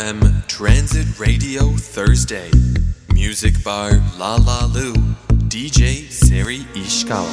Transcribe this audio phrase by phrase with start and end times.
[0.00, 2.50] FM Transit Radio Thursday.
[3.12, 4.94] Music Bar La La Lu.
[5.48, 7.28] DJ Seri Ishikawa.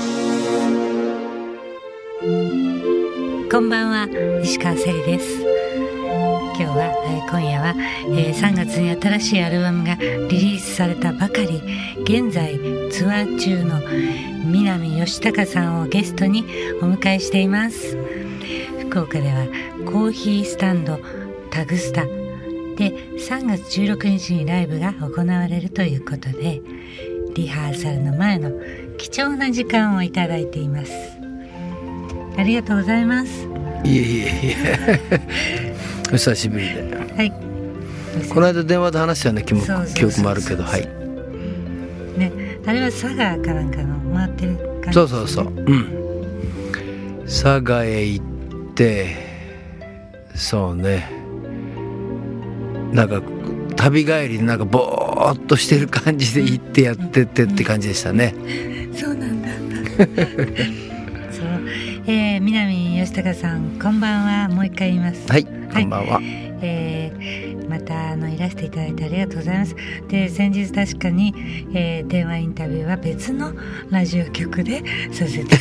[3.49, 5.41] こんばんは石川せりです。
[5.41, 7.73] 今日は、今夜は、
[8.09, 11.61] えー3月に新しいアルバムがリリースされたばかり。
[12.03, 12.59] 現在
[12.91, 13.79] ツアー中の
[14.43, 16.43] 南義隆さんをゲストに
[16.81, 17.97] お迎えしています。
[18.89, 19.45] 福岡では
[19.85, 20.99] コーヒースタンド
[21.49, 22.03] タグスタ
[22.77, 26.61] で3月16日にライブが行われるということで
[27.33, 28.51] リハーサルの前の
[28.97, 30.91] 貴重な時間をいただいています。
[32.37, 33.47] ありがとうございます。
[33.83, 34.29] いえいえい
[35.11, 35.25] え。
[36.09, 36.97] お久しぶりで。
[37.15, 37.31] はい。
[38.29, 39.53] この間電話で話したような記
[40.05, 40.63] 憶もあるけど。
[40.63, 40.81] はい。
[42.17, 42.31] ね
[42.65, 45.45] あれは佐賀かなんかの回ってる感じそうそうそう。
[45.45, 46.07] うん。
[47.25, 48.25] 佐賀へ行っ
[48.75, 49.15] て
[50.35, 51.16] そうね
[52.93, 53.21] なんか
[53.75, 58.33] 旅帰りでなんかぼーっとしてる感じで行ってやってってって感じでしたね。
[58.93, 59.49] そうなんだ。
[59.49, 61.47] そう。
[62.07, 64.49] えー、南吉高さんこんばんは。
[64.49, 65.31] もう一回言います。
[65.31, 66.19] はいこんばんは、
[66.61, 69.75] えーまたあのいらしていただいてありがとうございます。
[70.07, 71.33] で先日確かに、
[71.73, 73.51] えー電話インタビューは別の
[73.89, 75.55] ラジオ局でさせて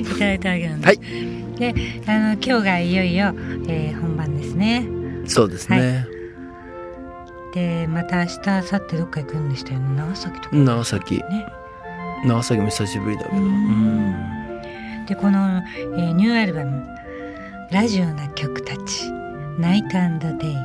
[0.00, 0.98] いただいたわけなんです、は い
[1.58, 1.74] で
[2.06, 3.32] あの今日がいよいよ、
[3.68, 4.84] えー本番ですね
[5.26, 6.06] そうですね、
[7.54, 9.96] でまた明日明後日どっか行くんでしたよね。
[9.96, 10.56] 長崎とか。
[10.56, 11.16] 長崎。
[11.16, 11.46] ね。
[12.24, 13.36] 長崎も久しぶりだけど。
[15.06, 15.62] でこの、
[15.96, 16.86] えーニューアルバム
[17.70, 19.10] 「ラジオな曲たち
[19.58, 19.88] ナイト
[20.38, 20.56] デイ」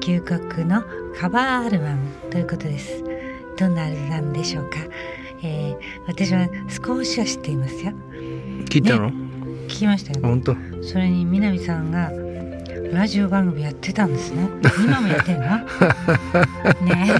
[0.00, 0.82] 旧国の
[1.18, 3.04] カバーアルバムということです。
[3.58, 4.78] どんなアルバムでしょうか、
[5.42, 7.92] えー私は少しは知っていますよ。
[8.70, 10.20] 聞いたの、聞きましたよ。
[10.22, 10.56] 本当。
[10.82, 12.10] それに南さんが
[12.92, 14.48] ラジオ番組やってたんですね。
[14.84, 15.44] 今もやってんの？
[16.84, 17.14] ね。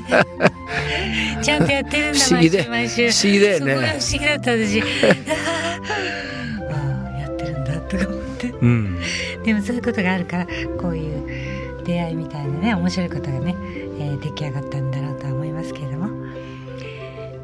[1.40, 3.10] えちゃんとやってるんだ毎週毎週。
[3.10, 3.74] 不思議だよね。
[3.74, 4.80] 不思議だった私。
[6.70, 8.48] ああやってるんだとか思って。
[8.60, 8.98] うん。
[9.44, 10.46] でもそういうことがあるから
[10.80, 13.54] こういう出会いみたいなね面白いことがね、
[13.98, 16.08] えー出来上がったんだろうとは思いますけれども。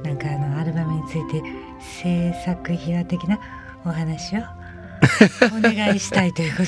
[0.03, 1.43] なんかあのアルバムについて
[1.81, 3.39] 制作秘話的な
[3.87, 6.65] お話をお願いしたいということ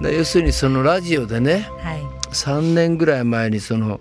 [0.00, 2.02] 要するにそのラジオでねはい。
[2.30, 4.00] 3年ぐらい前にその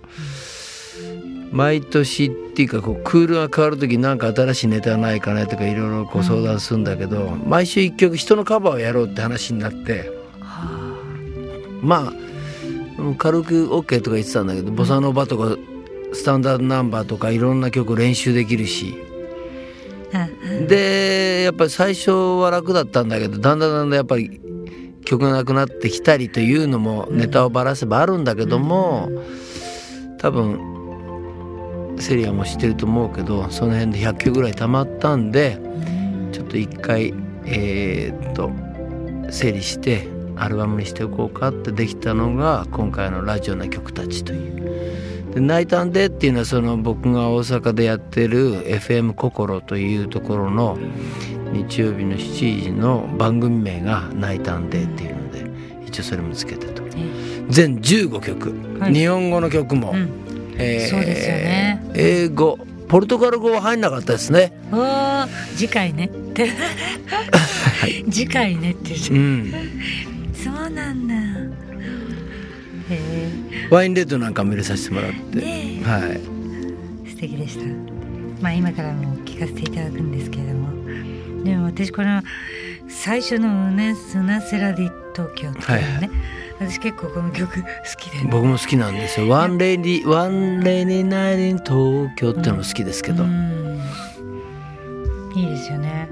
[1.51, 10.09] 毎年っていうかこうクールが変わる時なんか新しいネタないかねとかいろいろご相談するんだけど、毎週1曲人のカバーをやろうって話になって
[11.81, 12.13] まあ。
[12.97, 15.57] うん軽く OK とか言ってたんだけどボサノバとか
[16.13, 18.95] スタンダードナンバーとかいろんな曲練習できるし。
[20.13, 20.29] あ
[20.67, 24.39] でやっぱり最初は楽だったんだけどだんだんだんだんやっぱり
[25.05, 29.09] 曲がなくなってきたりというのもネタをばらせばあるんだけども、
[30.17, 30.73] 多分
[31.99, 35.59] セリアも知ってると思うけどその辺で100曲ぐらい溜まったんで
[36.31, 37.13] ちょっと一回
[37.45, 38.51] えーっと
[39.31, 45.12] 整理してアルバムにしておこうかってできたのが今回の「ラジオな曲たち」という。
[45.33, 50.77] で「ナイタンデー」っていうのはその僕が大阪でやってる FM 心というところの
[51.51, 55.45] 日曜日の7時の番組名が「ナイタンデー」っていうので
[55.87, 56.83] 一応それもつけてと。
[57.49, 58.93] 全15曲、はい。
[58.93, 60.09] 日本語の曲も、うん。
[60.57, 61.83] えーそうですよね。
[61.93, 62.57] 英語。
[62.87, 64.53] ポルトガル語は入んなかったですね。
[65.55, 66.05] 次回ね。
[66.05, 66.49] っ て
[68.09, 68.93] 次回ねって。
[69.11, 69.51] うん。
[70.33, 71.15] そうなんだ。
[71.15, 71.17] へ
[73.69, 76.21] ワインレッドなんかも入れさせてもらって、はい。
[77.05, 77.65] え素敵でした。
[78.41, 81.43] まあ今からも聞かせていただくんですけれども。
[81.43, 82.21] でも私この
[82.87, 86.09] 最初の「うねスナセラディ東京」っていうのね、はい
[86.59, 87.67] 私結構この曲好
[87.97, 93.81] きで、ね、僕も好きなんですよ「ワンレディワンレディナイン東京」ってのも好きですけど、うん。
[95.35, 96.07] いいですよね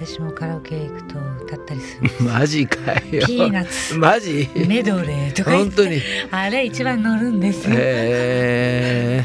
[0.00, 3.26] 私もカラオケ行くと歌ったりする マジかよ。
[3.26, 3.98] ピーナッツ。
[3.98, 4.48] マジ？
[4.66, 6.00] メドレーとか本当に。
[6.30, 7.68] あれ一番乗るんです。
[7.68, 9.24] よ、へ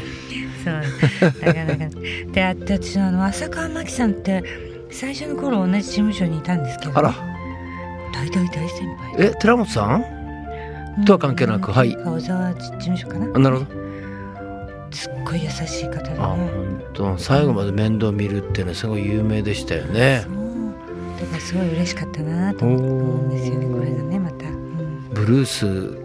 [0.64, 0.74] そう。
[1.46, 1.94] なかなか。
[2.32, 4.44] で私あの浅川真紀さんって
[4.90, 6.98] 最初の頃同じ事務所にいたんですけど。
[6.98, 7.14] あら。
[8.12, 9.14] 大大大先輩。
[9.18, 11.04] え寺本さん？
[11.06, 11.72] とは関係なく。
[11.72, 11.96] はい。
[11.96, 13.26] 小沢事務所かな。
[13.34, 13.70] あなるほど。
[14.90, 17.18] すっごい優しい方でねあ本当。
[17.18, 20.24] 最後まで面倒見るっていうのはすごい有名でしたよね
[21.40, 22.80] そうだからすごい嬉しかったなと思う
[23.26, 25.08] んですよねこれがねまた、うん。
[25.10, 25.98] ブルース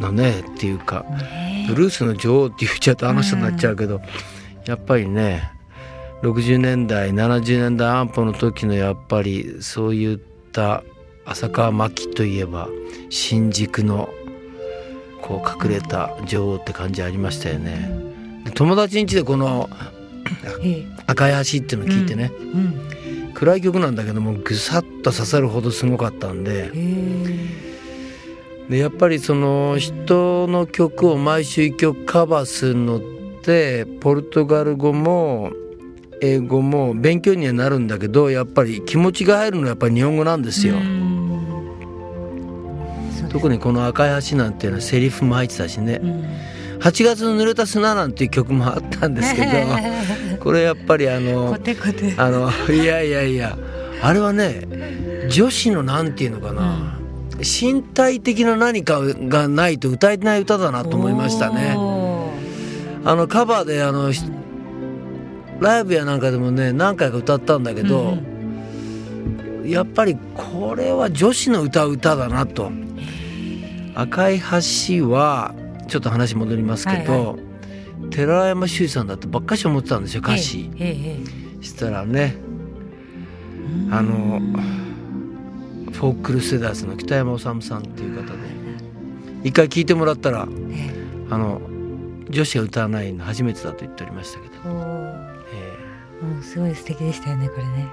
[0.00, 4.00] のねっていうかねブルースの女王って言っちゃうとあの人になっちゃうけど、
[4.66, 5.52] やっぱりね
[6.22, 10.18] 60年代70年代安保の時のやっぱりそういっ
[10.52, 10.82] た
[11.26, 12.68] 浅川真紀といえば
[13.08, 14.08] 新宿の
[15.22, 17.88] こう隠れた女王って感じありましたよね。
[18.44, 19.68] で友達ん家でこの
[20.62, 22.90] ええ「赤い橋」っていうのを聞いてね、うん
[23.34, 26.70] 暗い曲なんだけどもぐさっと刺さるほどすごかったんで。
[28.68, 33.00] でやっぱりその人の曲を毎週一曲カバーするのっ
[33.42, 35.50] てポルトガル語も
[36.20, 40.76] 英語も勉強にはなるんだけどやっぱり気持ちが入るのはやっぱり日本語なんですよ。
[43.28, 46.00] 特にこの「赤い橋」なんていうのはセリフも入ってたしね。
[46.02, 46.24] うん
[46.80, 49.48] 「8月の濡れた砂」なんていう曲もあったんですけど
[50.40, 51.56] これやっぱりあの
[52.16, 53.56] あのいやいやいや
[54.02, 56.98] あれはね女子のなんていうのかな、
[57.38, 61.76] 身体的な何かがないと歌えない歌だなと思いましたね。
[63.04, 64.24] あのカバーであのし
[65.60, 68.16] ライブやなんかでもね何回か歌ったんだけど、
[69.64, 72.72] やっぱりこれは女子の歌う歌だなと。
[73.94, 75.54] 赤い橋は
[75.90, 77.50] ちょっと話戻りますけど、はい
[78.10, 80.70] 寺山修司さんだってばっかし思ってたんですよ歌詞。
[80.78, 81.18] え
[81.60, 82.34] したらね
[83.90, 84.40] えあの
[85.92, 88.38] フォークルセダーズの北山治さんっていう方で
[89.44, 90.90] 一回聞いてもらったらえ
[91.28, 91.60] あの
[92.30, 94.52] 女子が歌わないの初めてだと言っておりましたけど、
[95.52, 95.76] え
[96.22, 96.26] え。
[96.26, 97.88] うんすごい素敵でしたよねこれね。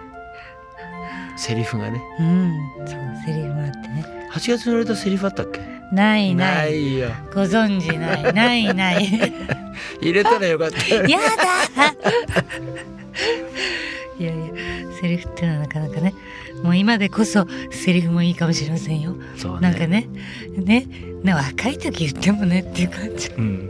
[1.36, 2.02] ーセリフがね。
[2.20, 2.54] うん
[2.88, 4.30] そうセリフがあってね。
[4.32, 5.77] 8月に売れたセリフあったっけ？
[5.92, 6.98] ないない。
[6.98, 7.10] よ。
[7.34, 8.34] ご存知ない。
[8.34, 9.34] ないない。
[10.02, 10.96] 入れたらよかった。
[10.96, 11.94] よやだ。
[14.20, 14.46] いやいや
[15.00, 16.14] セリフってのはなかなかね。
[16.64, 19.16] もう今でこそセリフもいいかもしれませんよ。
[19.38, 20.08] そうなんかね。
[20.58, 20.88] ね。
[21.24, 23.30] ね若い時言ってもねっていう感じ。
[23.30, 23.70] うん。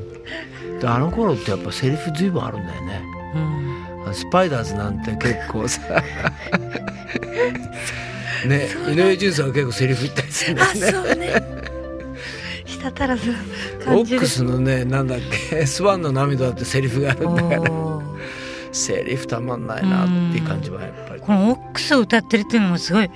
[0.79, 3.01] であの頃ってやっぱセリフ随分あるんだよね。
[4.05, 4.13] うん。
[4.13, 5.81] スパイダーズなんて結構さ。
[8.45, 11.46] ね井上順さんは結構セリフ言ったりするんだあよね
[12.91, 14.17] そうねしたたらずオ感じる。
[14.17, 15.19] ックスのねなんだっ
[15.49, 17.69] け スワンの涙だってセリフがあるんだよね。
[17.69, 18.17] おー。
[18.71, 21.21] セリフたまんないなっていう感じはやっぱり。
[21.21, 23.13] このオックスを歌ってるっていうのもすごいこ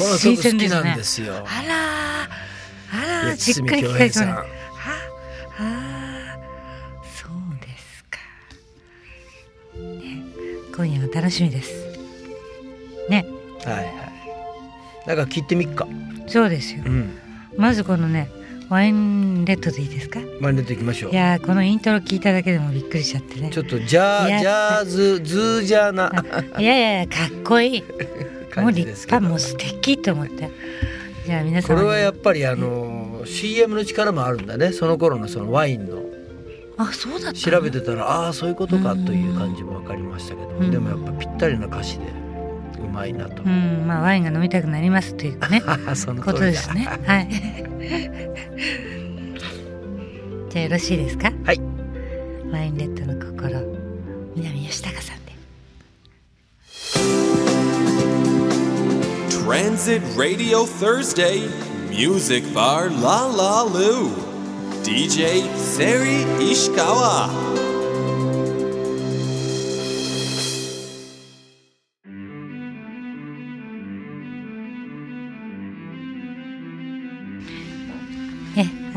[0.00, 1.38] の新曲好きなん鮮ですねですよあ
[1.68, 3.22] らー。
[3.24, 4.32] あらじっくり聞かれそうんね。
[4.34, 4.44] は
[5.58, 6.36] あ
[7.02, 8.18] そうですか、
[9.78, 10.22] ね、
[10.76, 11.72] 今夜は楽しみです。
[13.08, 13.24] ね。
[13.64, 13.86] はいはい。
[15.06, 15.86] だから聞いてみっか。
[16.26, 16.82] そうですよ。
[16.84, 17.18] うん。
[17.56, 18.28] まずこのね
[18.72, 20.20] ワインレッドでいいですか？
[20.40, 21.12] まあ出ていきましょう。
[21.12, 23.50] いやーこのイントロ聞いただけでもびっくりしちゃってね。
[23.50, 26.10] ちょっとジャージやャーズズージャーな。
[26.58, 27.84] いやいやかっこいい。
[28.56, 30.50] もう立派もう素敵と思って。
[31.26, 31.76] じゃあ皆さん。
[31.76, 34.72] これはやっぱりあの CM の力もあるんだね。
[34.72, 36.02] その頃のそのワインの。
[36.78, 37.34] あそうだったの？
[37.34, 40.70] 調べてたらああそういうことかという感じも分かりましたけどうん。
[40.70, 42.04] でもやっぱぴったりな歌詞で
[43.10, 45.62] うまいなとうんまあワインが飲みたくなりますというね
[45.94, 46.86] そのことですね。
[47.06, 47.28] はい。
[50.50, 51.32] じゃあよろしいですか？
[51.44, 51.60] はい。
[52.52, 53.60] ワインレッドの心、
[54.36, 55.32] 南吉高さんで。
[59.30, 61.48] Transit Radio Thursday
[61.90, 64.10] Music Bar La La Lu
[64.82, 67.71] DJ Seri Ishikawa え、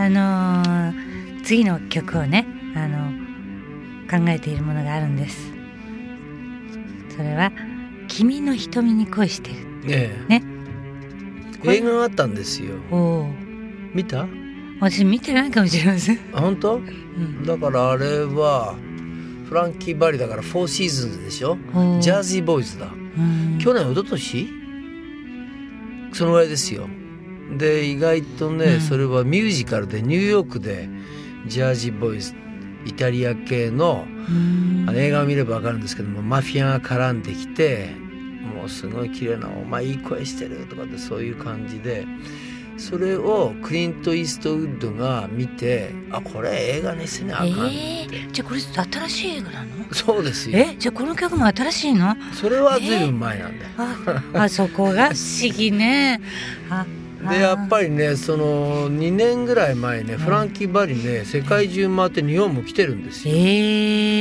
[0.06, 2.46] あのー次の曲をね、
[2.76, 3.12] あの
[4.10, 5.52] 考えているものがあるんです。
[7.16, 7.52] それは
[8.08, 9.56] 君の瞳に恋してる。
[9.88, 10.44] ええね。
[11.64, 12.76] 映画があったんですよ。
[13.94, 14.24] 見た？
[14.24, 14.28] あ
[14.82, 16.20] 私見てないかもしれません。
[16.34, 16.76] 本当？
[16.76, 17.44] うん。
[17.46, 18.76] だからあれは
[19.48, 21.58] フランキー・バリだからフォーシーズンズでしょ？
[22.00, 22.90] ジャージーボーイズだう
[23.22, 24.48] ん去年一昨年？
[26.14, 26.88] そのぐらいですよ
[27.58, 28.82] で意外とね、うん。
[28.82, 30.90] それはミュージカルでニューヨークで
[31.48, 32.34] ジャージーボーイズ
[32.86, 34.86] イタリア系のうん。
[34.88, 37.90] あの映画を見れば分かるんですけどもマフィアが絡んできて
[38.56, 42.06] もうすごい綺麗な「お前いい声してる」とかってそういう感じで
[42.78, 49.68] それをクリント・イーストウッドが見てあこれ映画にせなあかん、えー、じゃあこれ新しい映画なの？
[49.92, 50.60] そうですよ。
[50.60, 52.16] えじゃあこの曲も新しいの？
[52.34, 53.72] それは随分前なんだよ、
[54.34, 56.22] ああそこが不思議ね。
[56.70, 56.86] あ
[57.30, 63.38] でやっぱりねその2年ぐらい前ねフランキー・バリね世界中回って日本も来てるんですえよ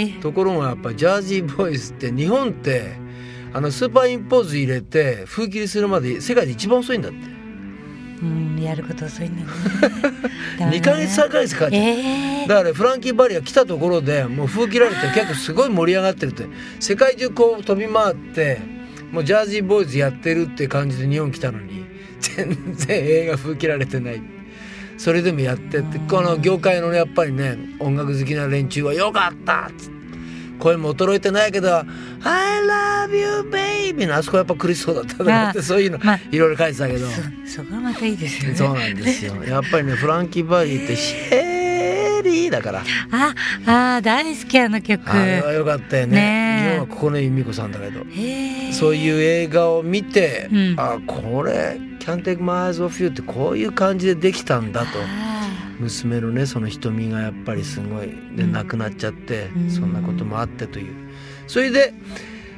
[0.09, 2.93] ー、ところがやっぱジャージーボーイズって日本って
[3.53, 7.19] あのスーパーインポーズ入れて封切りするまで世界で一番遅いんだって。
[8.23, 9.49] うんやること遅いんだね。
[10.59, 11.83] ダメ2ヶ月3ヶ月かかっちゃう。
[11.83, 16.47] えー、だからフランキー・バリが来たところでもう封切られて結構すごい盛り上がってるって。
[16.81, 18.61] 世界中こう飛び回って
[19.13, 21.84] もうジャージーボーイズやってるって感じで日本来たのに
[22.37, 24.23] 全然映画風切られてない。
[24.97, 25.99] それでもやってって。
[26.09, 29.95] この業界のねやっぱりね音楽好きな連中は「よかった!」っつって。
[30.61, 31.79] 声も衰えてないけど
[32.23, 32.63] 「I
[33.09, 37.21] love you baby」のあそこやっぱ苦しそうだったなってあそういうのまあいろいろ書いてたけど、そ
[37.59, 38.57] そこがまたいいですよね。
[38.57, 39.35] そうなんですよ。
[39.47, 41.54] やっぱりねフランキー・バージーってシェリー
[42.55, 42.85] だから。
[43.11, 45.11] ああ大好きあの曲。
[45.11, 46.63] あれはよかったよね。
[46.63, 48.05] 日本はここの由美子さんだけど。
[48.73, 50.75] そういう映画を見て、うん。
[50.79, 54.87] あこれ「Can't Take My Eyes Off You」ってこういう感じでできたんだと。
[55.01, 58.53] あ娘のねその瞳がやっぱりすごいでうん。
[58.53, 59.71] 亡くなっちゃって、うん。
[59.71, 60.95] そんなこともあってという。
[61.47, 61.93] それで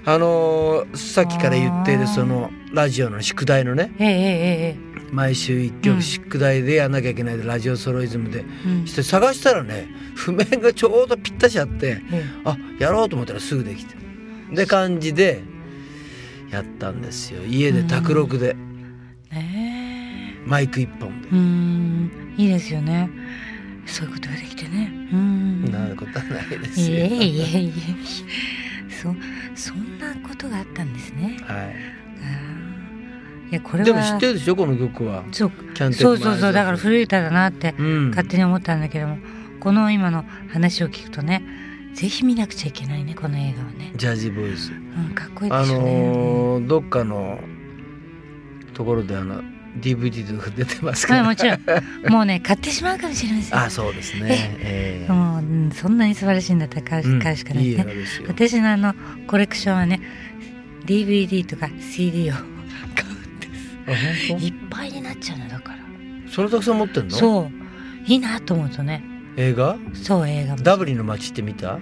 [0.05, 4.77] あのーさっきから言っているそのラジオの宿題のねーえええええ。
[5.13, 5.81] 毎週一うん。
[5.83, 8.87] 曲宿題でやんなきゃいけないでラジオソロイズムでえうん。
[8.87, 13.95] して探したらね譜面がちょうどぴったしあってえあやろうと思ったらすぐできて
[14.53, 15.43] で感じで
[16.51, 17.43] やったんですよ。
[17.45, 18.55] 家で卓録で。
[20.47, 21.29] マイク一本で。
[21.29, 21.35] えう。
[21.37, 22.35] ん。
[22.39, 23.11] いいですよね。
[23.85, 24.93] そういうことができてね。
[25.13, 25.65] うん。
[25.73, 27.07] なることはないですいえよ。
[27.07, 27.73] いえいえ。
[28.93, 29.13] そ
[29.71, 31.37] そんなことがあったんですね。
[31.43, 32.06] はあー
[33.51, 35.25] いやこれでも知ってるでしょこの曲は。
[35.33, 35.53] そう
[35.93, 38.11] そうそうだから古い歌だなってうん。
[38.11, 39.19] 勝手に思ったんだけども
[39.61, 41.43] この今の話を聞くとね
[41.95, 44.73] ぜひ見なくちゃいけないねこの映画はね、ジャージーボーイズ。
[44.73, 47.39] うん、かっこいいであすよね、のーどっかの
[48.75, 49.43] ところであの
[49.81, 51.21] DVD とか出てますから。
[51.21, 54.57] うんもちろんもうね買ってしまうかもしれませんあそうですね。
[54.59, 58.25] ええもう、うんそんなに素晴らしいんだったら買う,、うん買うしかないね映画ですよ。
[58.29, 58.95] 私のあの
[59.27, 60.01] コレクションはね
[60.85, 62.35] DVD とか CD を
[63.87, 65.79] いっぱいになっちゃうのだから
[66.27, 66.33] 当？
[66.33, 67.17] それたくさん持ってんの？
[67.17, 67.51] そう
[68.07, 69.03] いいなと思うとね
[69.37, 69.77] 映画？
[69.95, 71.79] そう映画もダブリンの街って見た？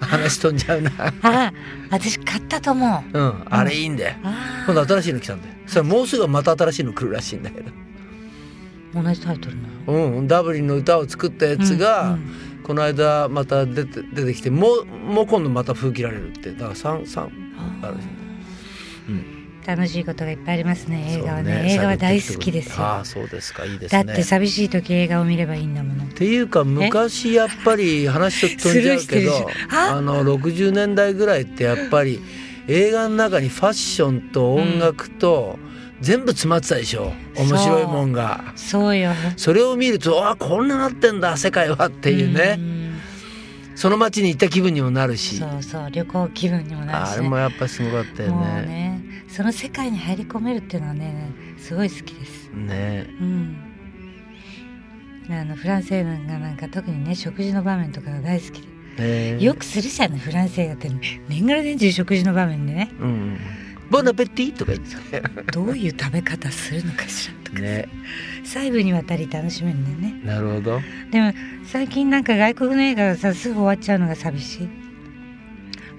[0.00, 0.90] 話飛んじゃうな。
[1.22, 1.52] あ
[1.90, 4.16] 私買ったと思ううん、あれいいんだよ。
[4.22, 5.54] あ今度新しいの来たんだよ。
[5.66, 7.70] それもうすぐまた新しいの来るらしいんだけど。
[8.96, 10.18] あ同じタイトルなの？
[10.18, 12.34] うん、ダブリンの歌を作ったやつが、うん
[12.64, 17.30] この間また出て出てきてもうもう今度また風切られるってだから三三
[17.82, 17.96] ある
[19.10, 19.26] うん
[19.66, 21.18] 楽しいことがいっぱいありますね。
[21.18, 21.54] 映画はね。
[21.54, 22.84] そう映画は大好きですよ。
[22.84, 23.64] ああそうですか。
[23.64, 26.04] いいですだねって寂しい時映画を見ればいいんだもの。
[26.04, 29.96] っていうか昔やっぱり話ちょっと飛んじゃうけどあ？
[29.96, 32.20] あの60年代ぐらいってやっぱり
[32.68, 35.58] 映画の中にファッションと音楽と
[36.00, 37.12] 全部詰まってたでしょ。
[37.36, 38.52] 面白いもんが。
[38.56, 38.96] そう。
[38.96, 39.12] よ。
[39.36, 42.56] それを見るとあこんななってんだ世界はっていうね。
[42.56, 43.00] ん。
[43.74, 45.38] その街に行った気分にもなるし。
[45.38, 48.46] そうそう旅行気分にもなるし、ね、あれもやっぱすごかったよね。
[48.66, 49.03] ね
[49.34, 52.50] その世界に入り込めるっていうのはねすごい好きです。
[52.50, 53.04] ね。
[53.20, 53.56] うん。
[55.28, 58.62] あのフランス映画がなんか特にね食事の場面とかが大好き
[58.96, 59.34] で。
[59.34, 59.42] ね。
[59.42, 60.88] よくするじゃんねフランス映画って。
[61.28, 62.92] 年がら年中食事の場面でね。
[63.00, 63.08] うん。
[63.08, 63.38] うん。
[63.90, 65.20] ボナペティとか言って。
[65.50, 67.58] どういう食べ方するのかしらとか。
[67.58, 67.88] ね。
[68.44, 70.20] 細部にわたり楽しめるんだよね。
[70.24, 70.80] なるほど。
[71.10, 71.32] でも
[71.66, 74.68] 最近なんか外国の映画がさすぐ終わっちゃうのが寂しい。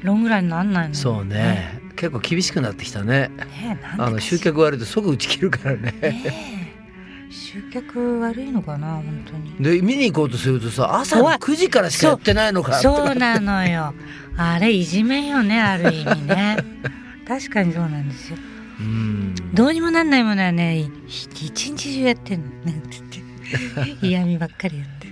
[0.03, 1.83] ロングランになんないのそうね。
[1.95, 3.29] 結構厳しくなってきたね。
[3.29, 5.93] ねあの集客悪いと即打ち切るからね。
[6.01, 6.23] ね
[6.71, 7.31] え。
[7.31, 9.77] 集客悪いのかな本当に。
[9.77, 11.37] で見に行こうとするとさ朝の怖い。
[11.37, 12.73] 9時からしかやってないのか。
[12.73, 13.93] そうなのよ。
[14.37, 16.57] あれいじめよねある意味ね。
[17.27, 18.37] 確かにそうなんですよ。
[18.79, 19.35] うん。
[19.53, 22.45] どうにもなんないものはねい一日中やってんの。
[22.65, 24.05] なんて言って。
[24.07, 25.05] 嫌味ばっかりやって。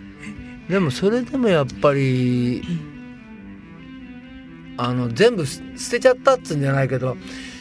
[0.69, 2.63] でもそれでもやっぱり、
[4.77, 5.61] あの全部捨
[5.91, 7.15] てちゃったっつうんじゃないけど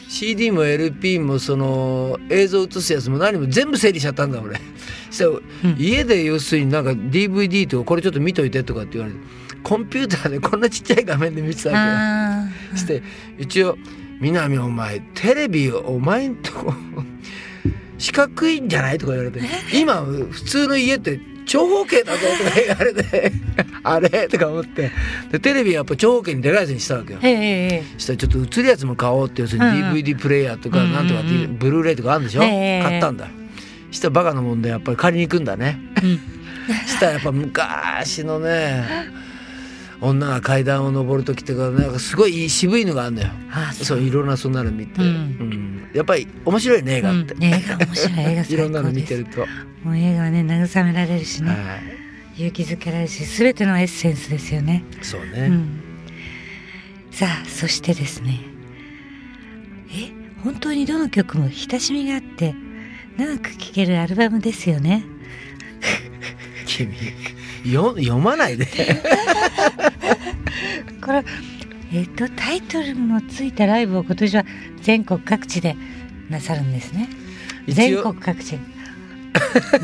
[0.09, 4.61] CD も LP もその映像映すやつも何も全部整理しちゃったんだ俺。
[5.79, 9.21] 家で要するになんか DVD とかこれちょっと見といてとかって言われて
[9.63, 12.79] コンピューターでこんなちっちゃい画面で見てたわあけよ。
[12.79, 13.03] して
[13.39, 13.77] 一応
[14.21, 16.75] 「南お前テレビお前んとこ
[17.99, 19.41] 四角いんじゃない?」とか言われて
[19.79, 23.33] 「今普通の家って長方形だぞ」とか言われて
[23.83, 24.09] 「あれ?
[24.29, 24.91] 」とか思って。
[25.31, 27.19] でテレビやっぱ長方形にでかいやつにしたわけよ。
[27.23, 33.29] えしたらちょっと映るやつも買おうって要するに DVD プレイヤーとかなんとかっていうブルーレイとかあるんでしょ、へえ買ったんだ。
[33.91, 35.79] したらバカなもんでやっぱり借りに行くんだね。
[36.03, 36.21] うん。
[36.87, 38.85] したらやっぱ昔のね
[40.03, 43.31] 女が階段を登る時とかなんかすごい渋いのがあるんだよ。
[43.53, 44.01] あそう。
[44.01, 45.07] いろんなそんなの見て、うん。
[45.07, 45.91] うん。
[45.95, 49.47] やっぱり面白いね映画って、うん、映画面白い映画最いろんなの見てると、
[49.85, 51.59] もう映画はね慰められるしね、はい。
[52.35, 54.83] 勇気づけられるし全てのエッセンスですよね。
[55.03, 55.81] そうね、うん、
[57.13, 58.41] さあそしてですね。
[59.95, 60.11] え
[60.43, 62.57] 本当にどの曲も親しみがあって
[63.17, 65.05] 長く聴けるアルバムですよね。
[66.67, 66.93] 君
[67.65, 68.67] よ読まないで。
[71.05, 71.25] これ
[71.93, 74.45] えっとタイトルのついたライブを今年は
[74.83, 75.77] 全国各地で
[76.31, 77.09] なさるんですね。
[77.67, 78.59] 一全応国各地。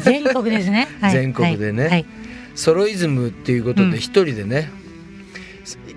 [0.02, 1.82] 全国ですね、 はい、全国でね。
[1.84, 1.90] はい。
[1.92, 2.06] はい。
[2.54, 3.90] ソロイズムっていうことうん。
[3.90, 4.70] で一人でね、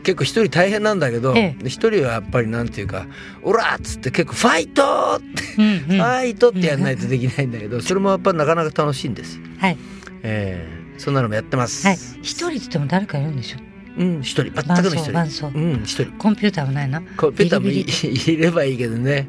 [0.04, 1.64] 結構一人大変なんだけどええ。
[1.64, 3.08] で一人はやっぱりなんていうか
[3.44, 5.80] 「オラ!」っつって結構「ファイト!」ってうんうん。
[5.80, 9.36] ファイトってやんないとできないんだけど、それもやっぱなかなか楽しいんです。
[9.38, 9.44] よ。
[9.60, 9.78] はい。
[10.24, 11.88] ええそんなのもやってます。
[11.88, 13.58] はい一人って言っても誰かいるんでしょ？
[13.98, 15.12] うん、一人、全くの一人。
[15.12, 16.06] 伴奏うん、一人。
[16.14, 19.28] コンピューターもないのコンピューターもいればいいけどね。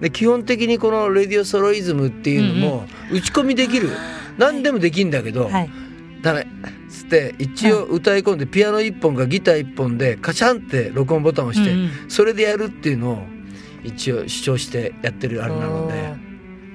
[0.00, 3.90] で、基本的にこのレディオソロイズムっていうのも打ち込みできる。
[4.38, 5.70] 何でもできんだけど、はい
[6.22, 6.46] ダメ。
[6.88, 13.22] つって一応歌い込んでピアノ一本かギター一本でカチャンって録音ボタンを押して、うんうんそれでやるっていうのを
[13.82, 16.14] 一応主張してやってるあれなので。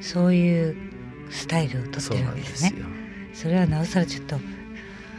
[0.01, 0.75] そういう
[1.29, 2.98] スタイルをとってるわけですねんですよ。
[3.41, 4.35] それはなおさらちょっと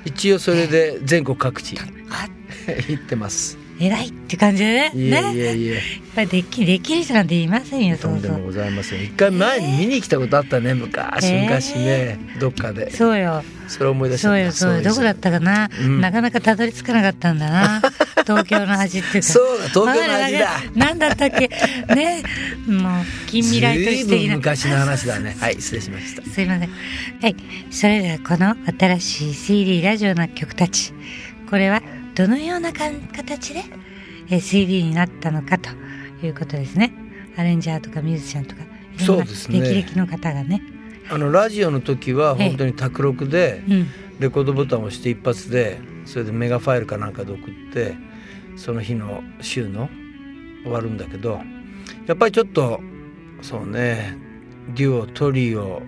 [0.04, 1.74] 一応それで全国各地
[2.10, 2.28] あ
[2.86, 3.59] 行ってます。
[3.80, 4.92] 偉いって感じでね。
[4.94, 5.74] いえいねえいえ。
[5.74, 5.82] やっ
[6.14, 9.02] ぱりできできる人なんていませんよとんでもございません。
[9.04, 12.90] 一回前に見に来たことあったね、昔、えー昔ね、どっかで。
[12.90, 13.42] そうよ。
[13.68, 14.28] それ思い出した。
[14.28, 14.82] そうよそうよ。
[14.82, 16.00] どこだったかな、うん。
[16.00, 17.80] なかなかたどり着かなかったんだな。
[18.26, 19.22] 東京の端っていうか。
[19.22, 20.48] そうだ東京の味だ。
[20.74, 21.48] まななんだったっけ？
[21.94, 22.22] ね。
[22.66, 25.36] もう近未来としていな昔の話だね。
[25.40, 26.22] はい、失礼しました。
[26.22, 26.70] すいません。
[27.22, 27.36] はい。
[27.70, 30.92] それではこの新しい CD ラジオの曲たち。
[31.48, 31.82] これは
[32.14, 33.62] どのような形で
[34.28, 35.70] えー CD になったのかと
[36.24, 36.92] いうことですね。
[37.36, 38.62] アレンジャーとかミュージシャンとか
[38.98, 39.60] そうですね。
[39.60, 40.62] 歴々の方がね。
[41.10, 43.86] あのラジオの時は本当に卓録でうん。
[44.20, 47.96] レコードボタンを押して一発でそれでメガファイルかなんかで送って
[48.54, 49.88] その日の週の
[50.62, 51.40] 終わるんだけど
[52.06, 52.80] やっぱりちょっと
[53.40, 54.14] そうね
[54.74, 55.82] デュオトリオ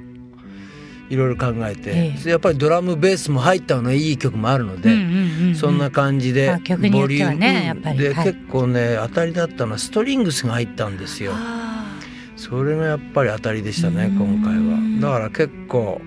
[1.11, 2.29] いろいろ考えて、ええ。
[2.31, 7.99] やっぱりドラムベースも入ったのいい曲もあるので、うんうんうんうんそんな感じでボリュームやっぱり。
[7.99, 8.25] で、はい。
[8.25, 11.33] 結構ね当たりだったのはストリングスが入ったんですよ。
[11.35, 11.99] あ
[12.37, 14.41] それがやっぱり当たりでしたねうん。
[14.41, 15.13] 今回は。
[15.13, 16.01] だから結構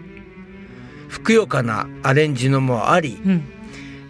[1.08, 3.44] ふくよかなアレンジのもありーうん。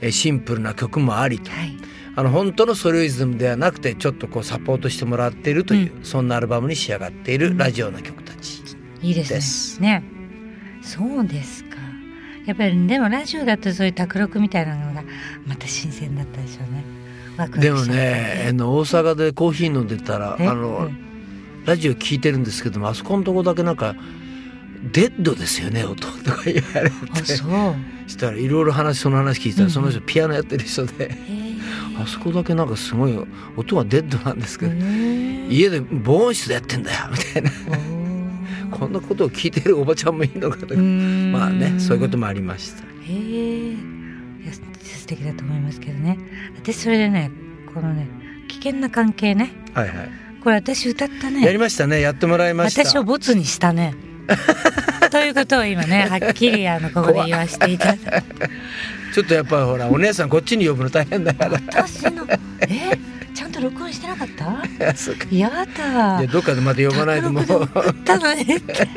[0.02, 1.52] えシンプルな曲もありと。
[1.52, 1.76] はい。
[2.18, 8.62] あの本当のソロイズムではなくてちょっとこうサポートしてもらっているという、そんなアルバムに仕上がっているラジオの曲たち、
[9.02, 9.36] いいですね。
[9.36, 10.15] ですね
[10.86, 11.78] そうですか。
[12.46, 15.04] やっぱりでもラジオだとそういう卓録みたいなのが
[15.48, 16.84] また新鮮だったでしょうね。
[17.38, 20.90] ワクワクでもねあの大阪でコーヒー飲んでたらあえの
[21.66, 23.96] ラジオ聞いてるんですけどもあそこのとこだけなんか
[24.94, 28.10] 「デッドですよね音」とか言われあてそう。
[28.10, 31.06] したらいろいろ話その話聞いたうんらその人ピアノやってる人で。
[31.06, 31.36] へえ。
[31.98, 33.18] あそこだけなんかすごい
[33.56, 34.74] 音はデッドなんですけど、
[35.50, 37.50] 家で防音室でやってんだよみたいな
[38.72, 40.76] こんなことを聞いてるおばちゃんもいるのかとか。
[40.76, 42.84] まあねそういうこともありました。
[42.84, 43.72] へえ。
[43.72, 43.74] い
[44.46, 46.18] や素敵だと思いますけどね。
[46.58, 47.32] 私それでね
[47.74, 48.08] このね
[48.48, 49.52] 危険な関係ね。
[49.74, 50.10] はいはい。
[50.44, 52.02] これ私歌ったやりねましたね。
[52.02, 52.84] やってもらいました。
[52.84, 53.96] 私をボツにしたね。
[55.12, 58.12] ということを今ねはっきりあのここで言わせていただいて
[59.14, 61.52] ちょっとやっぱりほらお姉さんこっちに呼ぶの大変だから。
[61.52, 62.26] 私の
[62.68, 62.85] え？
[63.96, 64.46] してなかった？
[65.36, 66.26] やだ。
[66.28, 67.44] どっかでまた呼ばないとも。
[68.06, 68.88] たのにって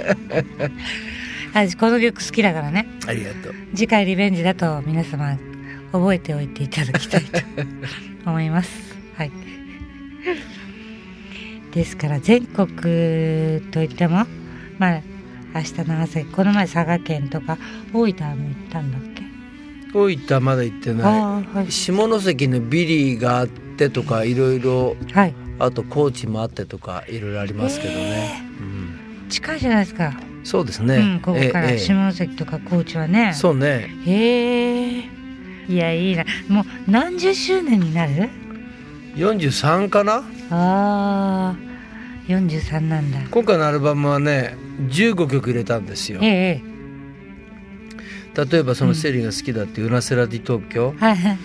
[1.54, 2.86] 私この曲好きだからね。
[3.06, 3.54] ありがとう。
[3.74, 5.36] 次回リベンジだと皆様
[5.92, 7.40] 覚えておいていただきたいと
[8.26, 8.70] 思います。
[9.16, 9.30] はい。
[11.72, 12.66] ですから全国
[13.70, 14.26] といっても
[14.78, 15.00] まあ
[15.54, 17.56] 明日長崎この前佐賀県とか
[17.92, 19.22] 大分も行ったんだっけ？
[19.94, 21.72] 大分まだ行ってなああはいい。
[21.72, 25.34] 下関のビリーがあってとかいろいろはい。
[25.60, 28.62] あと高知もあってとかいろいろありますけどね、う
[29.26, 29.28] ん。
[29.28, 30.12] 近いじゃないですか、
[30.44, 31.78] そうですね、うん、ここからええええ。
[31.78, 33.32] 下関とか高知はね。
[33.34, 33.90] そうね。
[34.06, 35.04] へえ
[35.68, 36.24] いやいいな。
[36.48, 38.30] もう何十周年になる
[39.16, 40.14] ？43かな？
[40.14, 41.56] ああ
[42.28, 43.18] 43なんだ。
[43.30, 44.56] 今回のアルバムはね
[44.88, 46.20] 15曲入れたんですよ。
[46.22, 46.68] えええ
[48.50, 50.94] 例えばそのセリが好きだっていう「ウナセラディ東京。
[51.00, 51.38] えはいはい」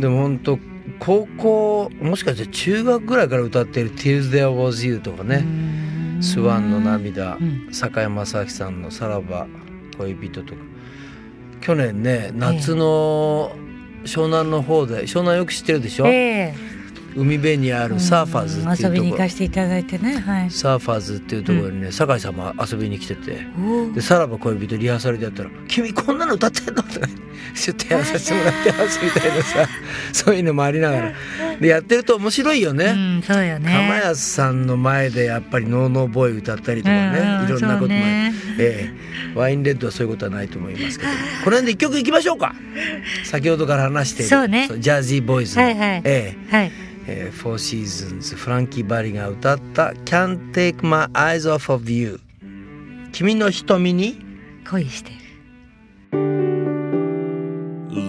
[0.00, 0.58] でも本当
[0.98, 5.44] 高校もしかして中学ぐらいから歌っている「Till There Was You」とかね
[6.20, 7.36] 「スワンの涙。
[7.40, 9.46] うん」堺正章さんの「さらば
[9.96, 10.60] 恋人」とか。
[11.60, 13.52] 去年ね夏の
[14.04, 16.67] 湘南の方で湘南よく知ってるでしょ、ええ
[17.18, 20.50] 海辺にあるサーファーズって遊びに行いうとこかせていただいてねはい。
[20.50, 23.46] サーファーズっていうところにね、堺さんも遊びに来てて。
[23.58, 27.06] おでさらば恋人リハーサルでやったら「君こんなの歌ってんの?」とか
[27.54, 29.68] ちょっとやらさせてもらってますみたいなさ
[30.12, 31.12] そういうのもありながら。
[31.60, 32.84] でやってると面白いよね。
[32.86, 33.72] うんそうよね。
[33.72, 38.32] 釜安さんの前でやっぱり「ノーノーボーイ」歌ったりとかね、いろんなこともね。
[38.58, 39.08] ええ。
[39.34, 41.10] ワインレッドはそういうことはないと思いますけど。
[41.44, 42.54] この辺で一曲いきましょうか。
[43.24, 44.68] 先ほどから話しているそうね。
[44.78, 46.02] ジャージーボーイズの、はいはい。
[46.04, 46.56] ええ。
[46.56, 52.20] はいえー、フォーシーズンズフランキー・バリが歌った「Can't Take My Eyes Off of You」
[53.12, 54.20] 君の瞳に
[54.68, 55.16] 恋してる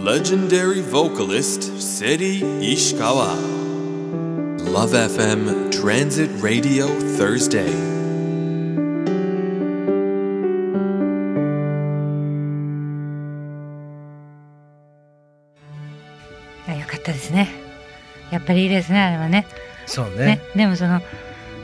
[0.04, 3.36] Legendary vocalist Seri Ishikawa.
[4.66, 7.70] Love FM Transit Radio Thursday.
[16.68, 17.69] あよかったですね
[18.32, 19.46] やっぱりいいですねあれはね。
[19.86, 20.26] そうね。
[20.26, 21.02] ねでもその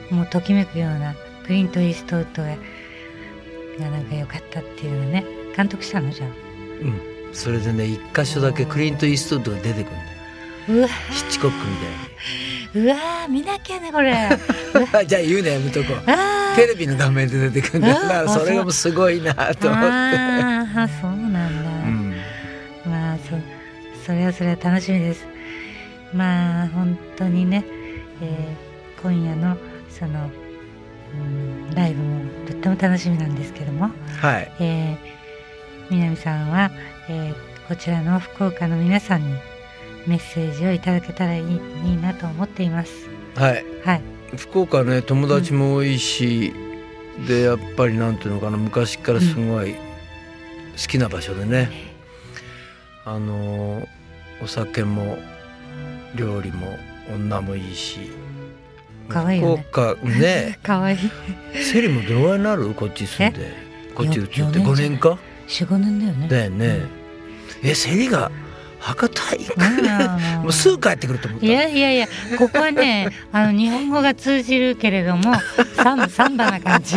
[0.10, 2.50] もうときめくようなクリント・イーストウッドが
[3.80, 5.26] がなんか良かったっていうのね。
[5.56, 6.12] 監督したの？
[6.12, 6.30] じゃあ。
[6.82, 7.02] うん。
[7.34, 10.00] それでね一箇所だけクリント・イーストウッドが出てくるんだよ。
[10.68, 11.58] うわヒッチコック
[12.76, 14.14] みうわー見なきゃねこれ。
[15.06, 16.06] じゃあ言うのやめとこう。
[16.56, 19.68] テレビの画面で出てくるんだからそれがもうすごいなと思って。
[19.68, 22.16] ああそうなんだ、うん。
[22.86, 25.26] まあそそれはそれは楽しみです
[26.16, 27.66] まあ本当にね、
[28.22, 28.66] えー
[29.02, 29.56] 今夜の
[29.90, 30.32] その、
[31.14, 34.52] うん、ライブもとっても楽しみなんですけども、はい。
[34.60, 34.98] えー、
[35.92, 36.72] 南さんは、
[37.10, 37.36] えー
[37.68, 39.34] こちらの福岡の皆さんに
[40.06, 43.10] メッセージをいただけたらいいいいなと思っています。
[43.36, 43.66] はい。
[43.84, 44.02] はい。
[44.38, 46.54] 福岡ね友達も多いし、
[47.28, 49.78] でやっぱりなんていうのかな昔からすごい好
[50.88, 51.70] きな場所でね、
[53.04, 53.88] あのー
[54.44, 55.18] お酒も
[56.16, 56.78] 料理も
[57.14, 58.12] 女もいいし。
[59.08, 59.66] 可愛いよね。
[59.72, 60.60] 福岡ね。
[60.64, 60.96] かわい。
[60.96, 60.98] い
[61.64, 62.74] セリもどのぐらいになる？
[62.74, 63.54] こっち住んで。
[63.94, 64.40] こっち移って。
[64.40, 66.28] よ四年5年か？45年だよね。
[66.28, 66.80] だよね、
[67.64, 68.32] えセリが
[68.80, 69.82] 博多行く、う
[70.40, 75.34] ん もうすぐ帰ってくると思ったいやいやいやここはね あの日本語が通じるけれども
[75.76, 76.96] サンサンバな感じ。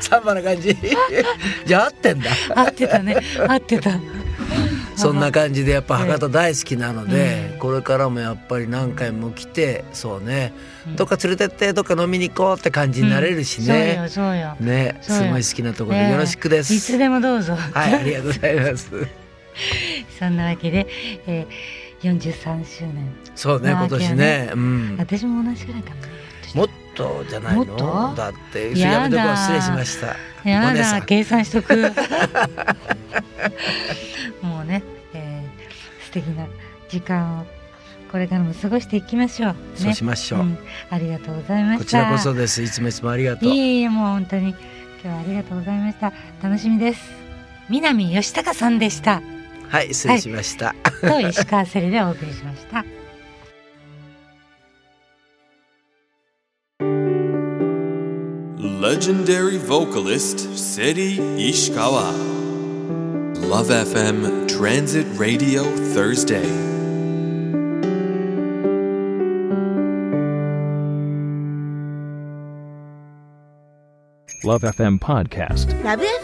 [0.00, 0.76] サンバな感じ。
[1.66, 2.30] じゃあ合ってんだ。
[2.54, 3.16] 合ってたね。
[3.46, 3.90] 合ってた
[4.96, 7.58] そんな感じでやっぱええ博多大好きなので、うん。
[7.58, 10.52] これからもやっぱり何回も来てそうね、
[10.86, 10.96] うん。
[10.96, 14.08] どっか連れてってどっか飲みに行こうって感じになれるしね、うん。
[14.08, 14.72] そうよそうよ。
[14.74, 17.54] ねすごい好きなところでねよろしくです、いつでもどうぞ。
[17.54, 18.90] はいありがとうございます。
[20.18, 20.86] そんなわけで、
[21.26, 23.14] えー、43周年。
[23.34, 24.50] そうねまあ今年ね。
[24.52, 24.96] うん。
[24.98, 25.96] 私も同じぐらいかな。
[26.54, 28.14] もっとじゃないの？
[28.16, 30.16] だってやめとこう失礼しました
[30.48, 31.74] やだ計算しとく。
[34.42, 34.82] もうね、
[35.14, 36.46] えー、素敵な
[36.88, 37.46] 時間を
[38.12, 40.58] これからも過ごしていきましょう、ね、そうしましょう、ん。
[40.90, 41.84] ありがとうございました。
[41.84, 42.62] こちらこそです。
[42.62, 43.48] いつもいつもありがとう。
[43.50, 44.58] いえいえもう本当に今
[45.02, 46.12] 日はありがとうございました。
[46.42, 47.00] 楽しみです。
[47.68, 49.22] 南義孝さんでした。
[49.68, 52.84] はい失礼しました、と石川セリでお送りしました。
[58.94, 62.12] legendary vocalist Seri Ishikawa.
[63.50, 66.46] Love FM Transit Radio Thursday.
[74.44, 75.66] Love FM podcast.
[75.82, 76.23] Love FM.